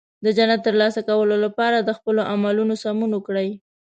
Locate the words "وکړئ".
3.13-3.49